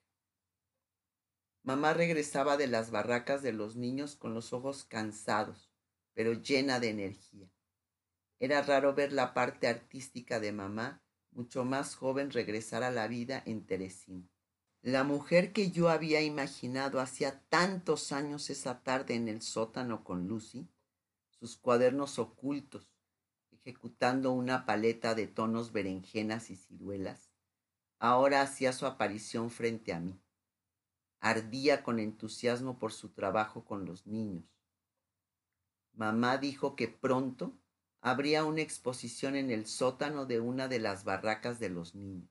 Mamá 1.62 1.94
regresaba 1.94 2.56
de 2.56 2.66
las 2.66 2.90
barracas 2.90 3.42
de 3.42 3.52
los 3.52 3.76
niños 3.76 4.16
con 4.16 4.34
los 4.34 4.52
ojos 4.52 4.84
cansados, 4.84 5.71
pero 6.14 6.32
llena 6.32 6.80
de 6.80 6.90
energía. 6.90 7.50
Era 8.38 8.62
raro 8.62 8.94
ver 8.94 9.12
la 9.12 9.34
parte 9.34 9.68
artística 9.68 10.40
de 10.40 10.52
mamá, 10.52 11.02
mucho 11.30 11.64
más 11.64 11.94
joven, 11.94 12.30
regresar 12.30 12.82
a 12.82 12.90
la 12.90 13.06
vida 13.06 13.42
en 13.46 13.66
Teresín. 13.66 14.28
La 14.82 15.04
mujer 15.04 15.52
que 15.52 15.70
yo 15.70 15.88
había 15.88 16.22
imaginado 16.22 17.00
hacía 17.00 17.40
tantos 17.48 18.10
años 18.10 18.50
esa 18.50 18.82
tarde 18.82 19.14
en 19.14 19.28
el 19.28 19.40
sótano 19.40 20.02
con 20.02 20.26
Lucy, 20.26 20.68
sus 21.30 21.56
cuadernos 21.56 22.18
ocultos, 22.18 22.92
ejecutando 23.52 24.32
una 24.32 24.66
paleta 24.66 25.14
de 25.14 25.28
tonos 25.28 25.72
berenjenas 25.72 26.50
y 26.50 26.56
ciruelas, 26.56 27.30
ahora 28.00 28.42
hacía 28.42 28.72
su 28.72 28.86
aparición 28.86 29.50
frente 29.50 29.92
a 29.92 30.00
mí. 30.00 30.20
Ardía 31.20 31.84
con 31.84 32.00
entusiasmo 32.00 32.80
por 32.80 32.92
su 32.92 33.10
trabajo 33.10 33.64
con 33.64 33.84
los 33.84 34.08
niños. 34.08 34.44
Mamá 35.94 36.38
dijo 36.38 36.74
que 36.76 36.88
pronto 36.88 37.52
habría 38.00 38.44
una 38.44 38.62
exposición 38.62 39.36
en 39.36 39.50
el 39.50 39.66
sótano 39.66 40.26
de 40.26 40.40
una 40.40 40.68
de 40.68 40.80
las 40.80 41.04
barracas 41.04 41.60
de 41.60 41.68
los 41.68 41.94
niños. 41.94 42.28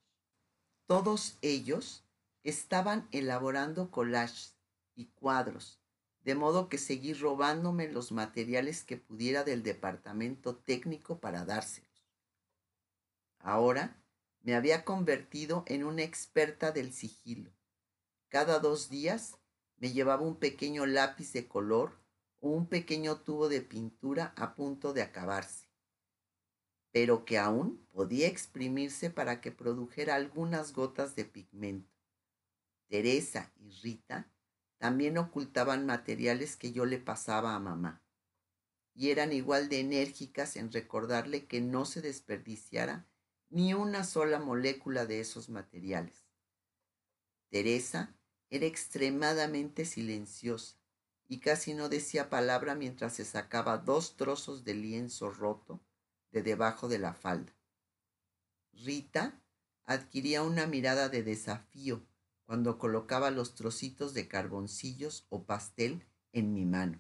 Todos 0.86 1.38
ellos 1.42 2.04
estaban 2.44 3.08
elaborando 3.12 3.92
collages 3.92 4.58
y 4.96 5.06
cuadros, 5.06 5.80
de 6.24 6.36
modo 6.36 6.68
que 6.68 6.78
seguí 6.78 7.14
robándome 7.14 7.88
los 7.88 8.12
materiales 8.12 8.84
que 8.84 8.98
pudiera 8.98 9.44
del 9.44 9.64
departamento 9.64 10.58
técnico 10.58 11.20
para 11.20 11.46
dárselos. 11.46 11.90
Ahora 13.40 14.04
me 14.42 14.56
había 14.56 14.84
convertido 14.84 15.64
en 15.68 15.84
una 15.84 16.04
experta 16.04 16.72
del 16.72 16.94
sigilo. 16.94 17.52
Cada 18.28 18.60
dos 18.60 18.90
días 18.90 19.38
me 19.78 19.94
llevaba 19.94 20.24
un 20.24 20.36
pequeño 20.36 20.86
lápiz 20.86 21.32
de 21.34 21.48
color 21.48 22.01
un 22.42 22.66
pequeño 22.66 23.22
tubo 23.22 23.50
de 23.50 23.62
pintura 23.62 24.34
a 24.36 24.56
punto 24.56 24.94
de 24.94 25.04
acabarse, 25.04 25.68
pero 26.92 27.24
que 27.24 27.38
aún 27.38 27.86
podía 27.92 28.28
exprimirse 28.28 29.12
para 29.12 29.42
que 29.42 29.52
produjera 29.52 30.16
algunas 30.16 30.74
gotas 30.74 31.16
de 31.16 31.26
pigmento. 31.26 31.96
Teresa 32.88 33.54
y 33.58 33.70
Rita 33.70 34.34
también 34.80 35.20
ocultaban 35.20 35.86
materiales 35.86 36.58
que 36.58 36.72
yo 36.72 36.86
le 36.86 36.98
pasaba 36.98 37.56
a 37.56 37.60
mamá, 37.60 38.04
y 38.96 39.12
eran 39.12 39.32
igual 39.34 39.70
de 39.70 39.80
enérgicas 39.80 40.56
en 40.56 40.72
recordarle 40.72 41.46
que 41.46 41.62
no 41.62 41.86
se 41.86 42.02
desperdiciara 42.02 43.08
ni 43.50 43.76
una 43.76 44.04
sola 44.04 44.40
molécula 44.40 45.06
de 45.06 45.20
esos 45.20 45.50
materiales. 45.50 46.26
Teresa 47.50 48.18
era 48.50 48.66
extremadamente 48.66 49.86
silenciosa 49.86 50.81
y 51.32 51.40
casi 51.40 51.74
no 51.74 51.88
decía 51.88 52.30
palabra 52.30 52.76
mientras 52.76 53.14
se 53.14 53.24
sacaba 53.24 53.78
dos 53.78 54.18
trozos 54.18 54.66
de 54.66 54.74
lienzo 54.74 55.32
roto 55.32 55.82
de 56.34 56.44
debajo 56.44 56.90
de 56.90 57.00
la 57.00 57.14
falda. 57.14 57.54
Rita 58.74 59.42
adquiría 59.86 60.44
una 60.44 60.68
mirada 60.68 61.08
de 61.08 61.24
desafío 61.24 62.06
cuando 62.44 62.78
colocaba 62.78 63.32
los 63.32 63.56
trocitos 63.56 64.14
de 64.14 64.28
carboncillos 64.28 65.26
o 65.30 65.46
pastel 65.46 66.06
en 66.34 66.54
mi 66.54 66.66
mano. 66.66 67.00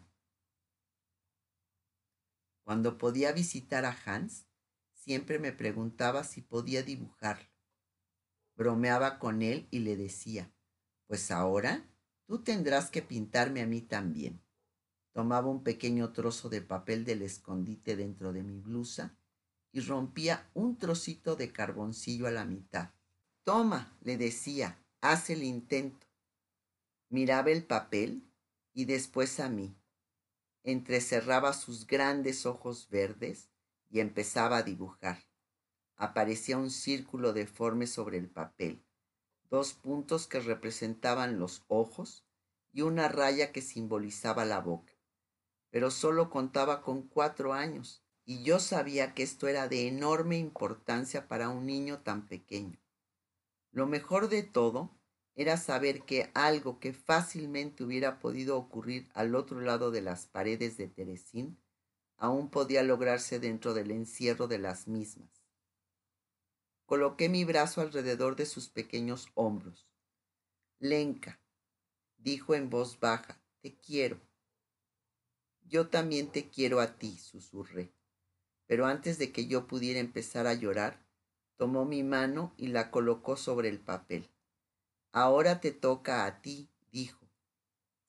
Cuando 2.63 2.97
podía 2.97 3.33
visitar 3.33 3.83
a 3.83 3.97
Hans, 4.05 4.47
siempre 4.93 5.39
me 5.39 5.51
preguntaba 5.51 6.23
si 6.23 6.39
podía 6.39 6.83
dibujarlo. 6.83 7.49
Bromeaba 8.55 9.19
con 9.19 9.41
él 9.41 9.67
y 9.71 9.79
le 9.79 9.97
decía, 9.97 10.53
pues 11.07 11.31
ahora 11.31 11.90
tú 12.31 12.39
tendrás 12.39 12.89
que 12.89 13.01
pintarme 13.01 13.61
a 13.61 13.67
mí 13.67 13.81
también. 13.81 14.41
Tomaba 15.11 15.49
un 15.49 15.63
pequeño 15.63 16.13
trozo 16.13 16.47
de 16.47 16.61
papel 16.61 17.03
del 17.03 17.23
escondite 17.23 17.97
dentro 17.97 18.31
de 18.31 18.41
mi 18.41 18.57
blusa 18.57 19.17
y 19.73 19.81
rompía 19.81 20.49
un 20.53 20.77
trocito 20.77 21.35
de 21.35 21.51
carboncillo 21.51 22.27
a 22.27 22.31
la 22.31 22.45
mitad. 22.45 22.91
Toma, 23.43 23.97
le 23.99 24.15
decía, 24.15 24.81
haz 25.01 25.29
el 25.29 25.43
intento. 25.43 26.07
Miraba 27.09 27.51
el 27.51 27.65
papel 27.65 28.23
y 28.73 28.85
después 28.85 29.41
a 29.41 29.49
mí. 29.49 29.75
Entrecerraba 30.63 31.51
sus 31.51 31.85
grandes 31.85 32.45
ojos 32.45 32.87
verdes 32.89 33.49
y 33.89 33.99
empezaba 33.99 34.59
a 34.59 34.63
dibujar. 34.63 35.21
Aparecía 35.97 36.57
un 36.57 36.71
círculo 36.71 37.33
deforme 37.33 37.87
sobre 37.87 38.19
el 38.19 38.29
papel, 38.29 38.85
dos 39.51 39.73
puntos 39.73 40.27
que 40.27 40.39
representaban 40.39 41.37
los 41.37 41.63
ojos 41.67 42.25
y 42.71 42.81
una 42.81 43.09
raya 43.09 43.51
que 43.51 43.61
simbolizaba 43.61 44.45
la 44.45 44.61
boca. 44.61 44.93
Pero 45.69 45.91
solo 45.91 46.29
contaba 46.29 46.81
con 46.81 47.03
cuatro 47.03 47.53
años 47.53 48.01
y 48.23 48.43
yo 48.43 48.59
sabía 48.59 49.13
que 49.13 49.23
esto 49.23 49.49
era 49.49 49.67
de 49.67 49.87
enorme 49.87 50.37
importancia 50.37 51.27
para 51.27 51.49
un 51.49 51.65
niño 51.65 51.99
tan 51.99 52.29
pequeño. 52.29 52.79
Lo 53.71 53.87
mejor 53.87 54.29
de 54.29 54.43
todo 54.43 54.89
era 55.35 55.57
saber 55.57 56.03
que 56.03 56.31
algo 56.33 56.79
que 56.79 56.93
fácilmente 56.93 57.83
hubiera 57.83 58.19
podido 58.19 58.57
ocurrir 58.57 59.09
al 59.13 59.35
otro 59.35 59.59
lado 59.59 59.91
de 59.91 60.01
las 60.01 60.27
paredes 60.27 60.77
de 60.77 60.87
Teresín 60.87 61.57
aún 62.15 62.49
podía 62.49 62.83
lograrse 62.83 63.39
dentro 63.39 63.73
del 63.73 63.91
encierro 63.91 64.47
de 64.47 64.59
las 64.59 64.87
mismas. 64.87 65.40
Coloqué 66.91 67.29
mi 67.29 67.45
brazo 67.45 67.79
alrededor 67.79 68.35
de 68.35 68.45
sus 68.45 68.67
pequeños 68.67 69.29
hombros. 69.33 69.87
Lenka, 70.77 71.39
dijo 72.17 72.53
en 72.53 72.69
voz 72.69 72.99
baja, 72.99 73.41
te 73.61 73.77
quiero. 73.77 74.19
Yo 75.61 75.87
también 75.87 76.33
te 76.33 76.49
quiero 76.49 76.81
a 76.81 76.97
ti, 76.97 77.17
susurré. 77.17 77.93
Pero 78.67 78.87
antes 78.87 79.17
de 79.17 79.31
que 79.31 79.47
yo 79.47 79.67
pudiera 79.67 80.01
empezar 80.01 80.47
a 80.47 80.53
llorar, 80.53 81.01
tomó 81.55 81.85
mi 81.85 82.03
mano 82.03 82.53
y 82.57 82.67
la 82.67 82.91
colocó 82.91 83.37
sobre 83.37 83.69
el 83.69 83.79
papel. 83.79 84.29
Ahora 85.13 85.61
te 85.61 85.71
toca 85.71 86.25
a 86.25 86.41
ti, 86.41 86.67
dijo. 86.91 87.25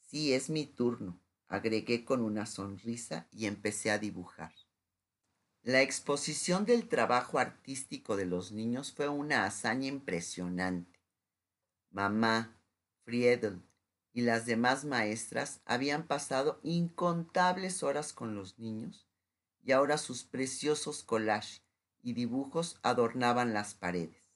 Sí, 0.01 0.35
es 0.35 0.51
mi 0.51 0.67
turno, 0.67 1.21
agregué 1.47 2.05
con 2.05 2.21
una 2.21 2.47
sonrisa 2.47 3.29
y 3.31 3.47
empecé 3.47 3.93
a 3.93 4.01
dibujar. 4.01 4.53
La 5.65 5.81
exposición 5.81 6.65
del 6.65 6.89
trabajo 6.89 7.39
artístico 7.39 8.17
de 8.17 8.27
los 8.27 8.51
niños 8.51 8.93
fue 8.93 9.09
una 9.09 9.45
hazaña 9.45 9.87
impresionante. 9.87 10.99
Mamá, 11.93 12.59
Friedel 13.05 13.63
y 14.13 14.23
las 14.23 14.45
demás 14.45 14.85
maestras 14.85 15.61
habían 15.65 16.09
pasado 16.09 16.59
incontables 16.65 17.85
horas 17.85 18.13
con 18.13 18.35
los 18.35 18.59
niños 18.59 19.07
y 19.63 19.71
ahora 19.71 19.99
sus 19.99 20.25
preciosos 20.25 21.05
collages 21.05 21.63
y 22.03 22.15
dibujos 22.15 22.81
adornaban 22.83 23.55
las 23.55 23.75
paredes. 23.75 24.33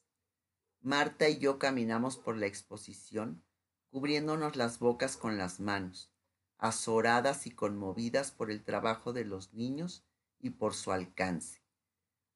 Marta 0.79 1.27
y 1.27 1.39
yo 1.39 1.59
caminamos 1.59 2.15
por 2.15 2.37
la 2.37 2.45
exposición, 2.45 3.43
cubriéndonos 3.89 4.55
las 4.55 4.79
bocas 4.79 5.17
con 5.17 5.37
las 5.37 5.59
manos, 5.59 6.09
azoradas 6.57 7.47
y 7.47 7.51
conmovidas 7.51 8.31
por 8.31 8.49
el 8.49 8.63
trabajo 8.63 9.11
de 9.11 9.25
los 9.25 9.53
niños 9.53 10.06
y 10.39 10.51
por 10.51 10.73
su 10.73 10.91
alcance. 10.91 11.61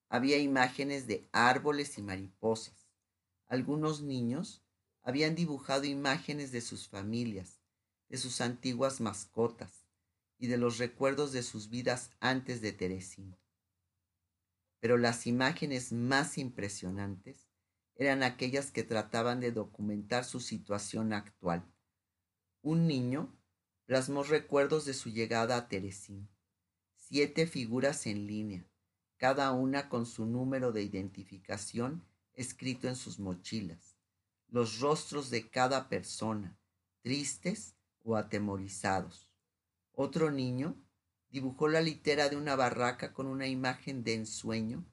Había 0.09 0.37
imágenes 0.37 1.07
de 1.07 1.29
árboles 1.31 1.97
y 1.97 2.01
mariposas. 2.01 2.89
Algunos 3.47 4.01
niños 4.01 4.63
habían 5.03 5.35
dibujado 5.35 5.85
imágenes 5.85 6.51
de 6.51 6.61
sus 6.61 6.87
familias, 6.87 7.61
de 8.09 8.17
sus 8.17 8.41
antiguas 8.41 9.01
mascotas 9.01 9.85
y 10.37 10.47
de 10.47 10.57
los 10.57 10.77
recuerdos 10.77 11.31
de 11.31 11.43
sus 11.43 11.69
vidas 11.69 12.11
antes 12.19 12.61
de 12.61 12.73
Teresín. 12.73 13.37
Pero 14.79 14.97
las 14.97 15.27
imágenes 15.27 15.91
más 15.91 16.37
impresionantes 16.37 17.47
eran 17.95 18.23
aquellas 18.23 18.71
que 18.71 18.83
trataban 18.83 19.39
de 19.39 19.51
documentar 19.51 20.25
su 20.25 20.39
situación 20.39 21.13
actual. 21.13 21.71
Un 22.63 22.87
niño 22.87 23.37
plasmó 23.85 24.23
recuerdos 24.23 24.85
de 24.85 24.93
su 24.93 25.09
llegada 25.09 25.55
a 25.55 25.67
Teresín. 25.67 26.29
Siete 27.13 27.45
figuras 27.45 28.07
en 28.07 28.25
línea, 28.25 28.65
cada 29.17 29.51
una 29.51 29.89
con 29.89 30.05
su 30.05 30.25
número 30.25 30.71
de 30.71 30.81
identificación 30.81 32.05
escrito 32.35 32.87
en 32.87 32.95
sus 32.95 33.19
mochilas. 33.19 33.97
Los 34.47 34.79
rostros 34.79 35.29
de 35.29 35.49
cada 35.49 35.89
persona, 35.89 36.57
tristes 37.01 37.75
o 38.05 38.15
atemorizados. 38.15 39.29
Otro 39.91 40.31
niño 40.31 40.81
dibujó 41.29 41.67
la 41.67 41.81
litera 41.81 42.29
de 42.29 42.37
una 42.37 42.55
barraca 42.55 43.11
con 43.11 43.27
una 43.27 43.47
imagen 43.47 44.05
de 44.05 44.13
ensueño 44.13 44.85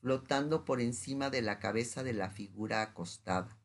flotando 0.00 0.64
por 0.64 0.80
encima 0.80 1.30
de 1.30 1.40
la 1.40 1.60
cabeza 1.60 2.02
de 2.02 2.14
la 2.14 2.30
figura 2.30 2.82
acostada, 2.82 3.60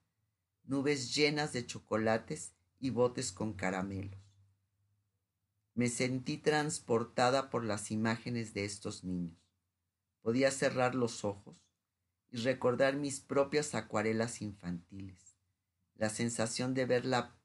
nubes 0.63 1.15
llenas 1.15 1.53
de 1.53 1.65
chocolates 1.65 2.53
y 2.79 2.91
botes 2.91 3.31
con 3.31 3.53
caramelos. 3.53 4.24
Me 5.75 5.89
sentí 5.89 6.37
transportada 6.37 7.49
por 7.49 7.65
las 7.65 7.91
imágenes 7.91 8.53
de 8.53 8.63
estos 8.63 9.03
niños. 9.03 9.37
Podía 10.21 10.49
cerrar 10.49 10.95
los 10.95 11.25
ojos 11.25 11.57
y 12.31 12.37
recordar 12.37 12.95
mis 12.95 13.19
propias 13.19 13.75
acuarelas 13.75 14.41
infantiles, 14.41 15.37
la 15.95 16.09
sensación 16.09 16.73
de 16.73 16.85
ver 16.85 17.05
la 17.05 17.37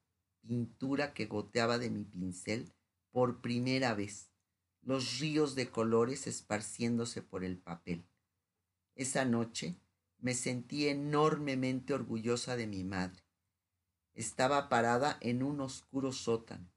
pintura 0.42 1.12
que 1.12 1.26
goteaba 1.26 1.78
de 1.78 1.90
mi 1.90 2.04
pincel 2.04 2.72
por 3.10 3.40
primera 3.40 3.94
vez, 3.94 4.30
los 4.80 5.18
ríos 5.18 5.56
de 5.56 5.68
colores 5.68 6.28
esparciéndose 6.28 7.22
por 7.22 7.42
el 7.42 7.58
papel. 7.58 8.06
Esa 8.94 9.24
noche 9.24 9.80
me 10.18 10.34
sentí 10.34 10.86
enormemente 10.86 11.94
orgullosa 11.94 12.54
de 12.54 12.68
mi 12.68 12.84
madre. 12.84 13.24
Estaba 14.14 14.68
parada 14.68 15.18
en 15.20 15.42
un 15.42 15.60
oscuro 15.60 16.12
sótano, 16.12 16.70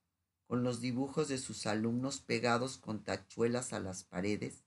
con 0.54 0.62
los 0.62 0.82
dibujos 0.82 1.30
de 1.30 1.40
sus 1.40 1.66
alumnos 1.66 2.20
pegados 2.20 2.78
con 2.78 3.04
tachuelas 3.04 3.74
a 3.74 3.80
las 3.80 4.04
paredes, 4.04 4.64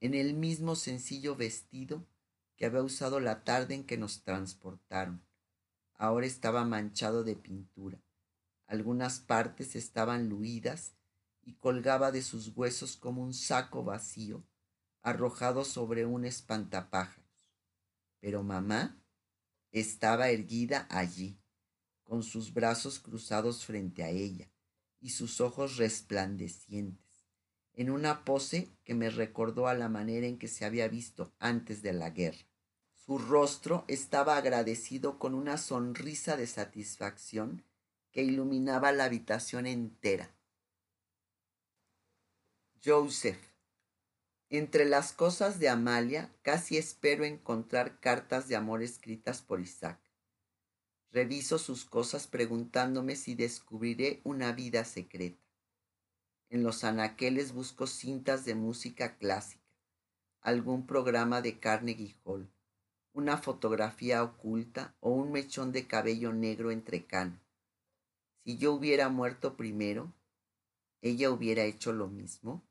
en 0.00 0.14
el 0.14 0.34
mismo 0.34 0.74
sencillo 0.74 1.36
vestido 1.36 2.08
que 2.56 2.66
había 2.66 2.82
usado 2.82 3.20
la 3.20 3.44
tarde 3.44 3.76
en 3.76 3.84
que 3.84 3.96
nos 3.96 4.24
transportaron. 4.24 5.24
Ahora 5.94 6.26
estaba 6.26 6.64
manchado 6.64 7.22
de 7.22 7.36
pintura. 7.36 8.02
Algunas 8.66 9.20
partes 9.20 9.76
estaban 9.76 10.28
luidas 10.28 10.96
y 11.40 11.54
colgaba 11.54 12.10
de 12.10 12.22
sus 12.22 12.48
huesos 12.56 12.96
como 12.96 13.22
un 13.22 13.32
saco 13.32 13.84
vacío 13.84 14.44
arrojado 15.02 15.64
sobre 15.64 16.04
un 16.04 16.24
espantapájaros. 16.24 17.30
Pero 18.18 18.42
mamá 18.42 19.00
estaba 19.70 20.30
erguida 20.30 20.88
allí, 20.90 21.38
con 22.02 22.24
sus 22.24 22.52
brazos 22.52 22.98
cruzados 22.98 23.64
frente 23.64 24.02
a 24.02 24.08
ella 24.08 24.50
y 25.00 25.10
sus 25.10 25.40
ojos 25.40 25.76
resplandecientes, 25.76 27.26
en 27.74 27.90
una 27.90 28.24
pose 28.24 28.68
que 28.84 28.94
me 28.94 29.10
recordó 29.10 29.68
a 29.68 29.74
la 29.74 29.88
manera 29.88 30.26
en 30.26 30.38
que 30.38 30.48
se 30.48 30.64
había 30.64 30.88
visto 30.88 31.32
antes 31.38 31.82
de 31.82 31.92
la 31.92 32.10
guerra. 32.10 32.46
Su 32.94 33.18
rostro 33.18 33.84
estaba 33.88 34.36
agradecido 34.36 35.18
con 35.18 35.34
una 35.34 35.56
sonrisa 35.56 36.36
de 36.36 36.46
satisfacción 36.46 37.64
que 38.12 38.22
iluminaba 38.22 38.92
la 38.92 39.04
habitación 39.04 39.66
entera. 39.66 40.34
Joseph 42.84 43.50
entre 44.50 44.84
las 44.84 45.12
cosas 45.12 45.60
de 45.60 45.68
Amalia 45.68 46.34
casi 46.42 46.76
espero 46.76 47.24
encontrar 47.24 48.00
cartas 48.00 48.48
de 48.48 48.56
amor 48.56 48.82
escritas 48.82 49.42
por 49.42 49.60
Isaac. 49.60 50.00
Reviso 51.12 51.58
sus 51.58 51.84
cosas 51.84 52.28
preguntándome 52.28 53.16
si 53.16 53.34
descubriré 53.34 54.20
una 54.22 54.52
vida 54.52 54.84
secreta. 54.84 55.42
En 56.50 56.62
los 56.62 56.84
anaqueles 56.84 57.52
busco 57.52 57.86
cintas 57.86 58.44
de 58.44 58.54
música 58.54 59.16
clásica, 59.18 59.64
algún 60.40 60.86
programa 60.86 61.42
de 61.42 61.58
Carnegie 61.58 62.16
Hall, 62.24 62.48
una 63.12 63.38
fotografía 63.38 64.22
oculta 64.22 64.94
o 65.00 65.10
un 65.10 65.32
mechón 65.32 65.72
de 65.72 65.86
cabello 65.86 66.32
negro 66.32 66.70
entrecano. 66.70 67.40
Si 68.44 68.56
yo 68.56 68.72
hubiera 68.72 69.08
muerto 69.08 69.56
primero, 69.56 70.12
¿ella 71.02 71.30
hubiera 71.30 71.64
hecho 71.64 71.92
lo 71.92 72.06
mismo? 72.08 72.62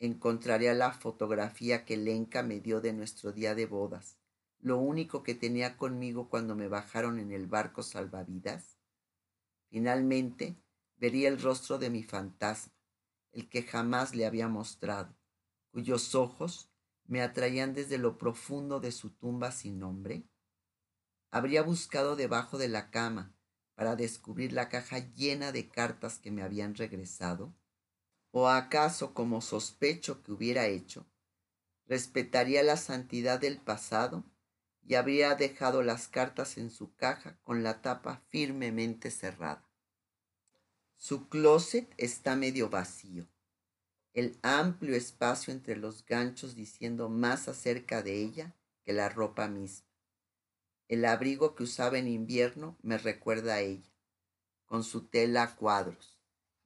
encontraría 0.00 0.72
la 0.72 0.92
fotografía 0.92 1.84
que 1.84 1.98
Lenka 1.98 2.42
me 2.42 2.58
dio 2.58 2.80
de 2.80 2.94
nuestro 2.94 3.32
día 3.32 3.54
de 3.54 3.66
bodas, 3.66 4.16
lo 4.60 4.78
único 4.78 5.22
que 5.22 5.34
tenía 5.34 5.76
conmigo 5.76 6.28
cuando 6.28 6.54
me 6.54 6.68
bajaron 6.68 7.18
en 7.18 7.32
el 7.32 7.46
barco 7.46 7.82
salvavidas. 7.82 8.78
Finalmente 9.68 10.56
vería 10.96 11.28
el 11.28 11.40
rostro 11.40 11.78
de 11.78 11.90
mi 11.90 12.02
fantasma, 12.02 12.74
el 13.32 13.48
que 13.48 13.62
jamás 13.62 14.14
le 14.14 14.26
había 14.26 14.48
mostrado, 14.48 15.16
cuyos 15.70 16.14
ojos 16.14 16.70
me 17.06 17.22
atraían 17.22 17.74
desde 17.74 17.98
lo 17.98 18.18
profundo 18.18 18.80
de 18.80 18.92
su 18.92 19.10
tumba 19.10 19.52
sin 19.52 19.78
nombre. 19.78 20.24
Habría 21.30 21.62
buscado 21.62 22.16
debajo 22.16 22.58
de 22.58 22.68
la 22.68 22.90
cama 22.90 23.34
para 23.74 23.96
descubrir 23.96 24.52
la 24.52 24.68
caja 24.68 24.98
llena 24.98 25.52
de 25.52 25.68
cartas 25.68 26.18
que 26.18 26.30
me 26.30 26.42
habían 26.42 26.74
regresado 26.74 27.54
¿O 28.32 28.48
acaso, 28.48 29.12
como 29.12 29.40
sospecho 29.40 30.22
que 30.22 30.30
hubiera 30.30 30.66
hecho, 30.66 31.06
respetaría 31.86 32.62
la 32.62 32.76
santidad 32.76 33.40
del 33.40 33.60
pasado 33.60 34.24
y 34.82 34.94
habría 34.94 35.34
dejado 35.34 35.82
las 35.82 36.08
cartas 36.08 36.58
en 36.58 36.70
su 36.70 36.94
caja 36.94 37.38
con 37.42 37.62
la 37.62 37.82
tapa 37.82 38.22
firmemente 38.28 39.10
cerrada? 39.10 39.68
Su 40.96 41.28
closet 41.28 41.92
está 41.96 42.36
medio 42.36 42.68
vacío. 42.70 43.26
El 44.12 44.38
amplio 44.42 44.96
espacio 44.96 45.52
entre 45.52 45.76
los 45.76 46.04
ganchos 46.04 46.54
diciendo 46.54 47.08
más 47.08 47.48
acerca 47.48 48.02
de 48.02 48.20
ella 48.20 48.56
que 48.82 48.92
la 48.92 49.08
ropa 49.08 49.48
misma. 49.48 49.86
El 50.88 51.04
abrigo 51.04 51.54
que 51.54 51.62
usaba 51.62 51.98
en 51.98 52.08
invierno 52.08 52.76
me 52.82 52.98
recuerda 52.98 53.54
a 53.54 53.60
ella, 53.60 53.92
con 54.66 54.82
su 54.82 55.06
tela 55.06 55.44
a 55.44 55.56
cuadros 55.56 56.18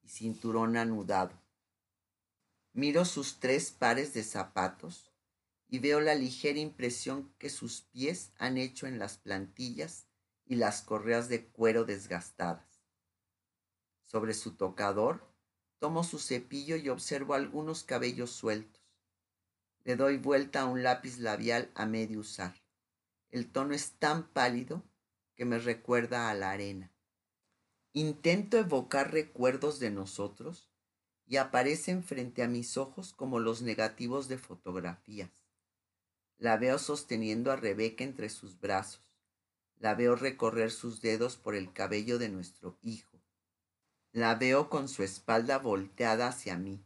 y 0.02 0.08
cinturón 0.08 0.76
anudado 0.76 1.44
Miro 2.76 3.04
sus 3.04 3.38
tres 3.38 3.70
pares 3.70 4.14
de 4.14 4.24
zapatos 4.24 5.13
y 5.74 5.80
veo 5.80 5.98
la 5.98 6.14
ligera 6.14 6.60
impresión 6.60 7.34
que 7.36 7.50
sus 7.50 7.80
pies 7.80 8.30
han 8.38 8.58
hecho 8.58 8.86
en 8.86 9.00
las 9.00 9.18
plantillas 9.18 10.06
y 10.46 10.54
las 10.54 10.82
correas 10.82 11.28
de 11.28 11.46
cuero 11.48 11.84
desgastadas. 11.84 12.80
Sobre 14.04 14.34
su 14.34 14.52
tocador 14.54 15.26
tomo 15.80 16.04
su 16.04 16.20
cepillo 16.20 16.76
y 16.76 16.90
observo 16.90 17.34
algunos 17.34 17.82
cabellos 17.82 18.30
sueltos. 18.30 18.84
Le 19.82 19.96
doy 19.96 20.16
vuelta 20.16 20.60
a 20.60 20.66
un 20.66 20.84
lápiz 20.84 21.18
labial 21.18 21.72
a 21.74 21.86
medio 21.86 22.20
usar. 22.20 22.54
El 23.32 23.50
tono 23.50 23.74
es 23.74 23.98
tan 23.98 24.28
pálido 24.28 24.84
que 25.34 25.44
me 25.44 25.58
recuerda 25.58 26.30
a 26.30 26.34
la 26.34 26.52
arena. 26.52 26.92
Intento 27.92 28.58
evocar 28.58 29.12
recuerdos 29.12 29.80
de 29.80 29.90
nosotros 29.90 30.70
y 31.26 31.38
aparecen 31.38 32.04
frente 32.04 32.44
a 32.44 32.48
mis 32.48 32.76
ojos 32.76 33.12
como 33.12 33.40
los 33.40 33.60
negativos 33.60 34.28
de 34.28 34.38
fotografías. 34.38 35.43
La 36.38 36.56
veo 36.56 36.78
sosteniendo 36.78 37.52
a 37.52 37.56
Rebeca 37.56 38.04
entre 38.04 38.28
sus 38.28 38.60
brazos. 38.60 39.02
La 39.78 39.94
veo 39.94 40.16
recorrer 40.16 40.70
sus 40.70 41.00
dedos 41.00 41.36
por 41.36 41.54
el 41.54 41.72
cabello 41.72 42.18
de 42.18 42.28
nuestro 42.28 42.78
hijo. 42.82 43.20
La 44.12 44.34
veo 44.34 44.68
con 44.68 44.88
su 44.88 45.02
espalda 45.02 45.58
volteada 45.58 46.28
hacia 46.28 46.56
mí, 46.56 46.84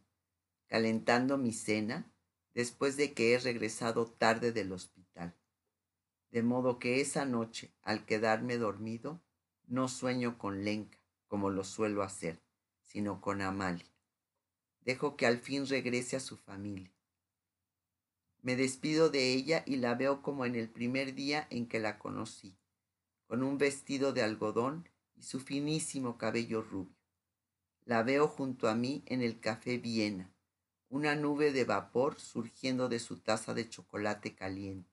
calentando 0.67 1.39
mi 1.39 1.53
cena 1.53 2.11
después 2.55 2.97
de 2.97 3.13
que 3.13 3.35
he 3.35 3.39
regresado 3.39 4.07
tarde 4.07 4.53
del 4.53 4.73
hospital. 4.73 5.35
De 6.31 6.43
modo 6.43 6.79
que 6.79 7.01
esa 7.01 7.25
noche, 7.25 7.73
al 7.83 8.05
quedarme 8.05 8.59
dormido, 8.59 9.21
no 9.67 9.89
sueño 9.89 10.39
con 10.39 10.65
Lenka, 10.65 10.99
como 11.27 11.51
lo 11.51 11.65
suelo 11.65 12.03
hacer, 12.03 12.41
sino 12.83 13.21
con 13.21 13.43
Amalia. 13.43 13.87
Dejo 14.81 15.17
que 15.17 15.27
al 15.27 15.39
fin 15.39 15.67
regrese 15.67 16.17
a 16.17 16.21
su 16.21 16.37
familia. 16.37 16.91
Me 18.43 18.57
despido 18.57 19.11
de 19.11 19.33
ella 19.33 19.63
y 19.67 19.77
la 19.77 19.95
veo 19.95 20.23
como 20.23 20.45
en 20.45 20.55
el 20.55 20.69
primer 20.69 21.15
día 21.15 21.47
en 21.51 21.67
que 21.67 21.81
la 21.81 21.99
conocí, 21.99 22.57
con 23.27 23.43
un 23.43 23.59
vestido 23.59 24.13
de 24.13 24.23
algodón 24.23 24.89
y 25.17 25.23
su 25.23 25.41
finísimo 25.41 26.17
cabello 26.19 26.63
rubio. 26.63 26.97
La 27.85 28.03
veo 28.03 28.29
junto 28.29 28.69
a 28.69 28.75
mí 28.75 29.03
en 29.07 29.23
el 29.23 29.41
café 29.41 29.79
Viena, 29.79 30.33
una 30.89 31.17
nube 31.17 31.53
de 31.53 31.65
vapor 31.65 32.21
surgiendo 32.21 32.89
de 32.89 32.99
su 33.01 33.19
taza 33.19 33.55
de 33.55 33.69
chocolate 33.69 34.35
caliente, 34.35 34.91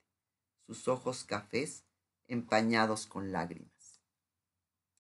sus 0.65 0.87
ojos 0.87 1.23
cafés 1.23 1.85
empañados 2.27 3.05
con 3.05 3.31
lágrimas. 3.31 3.74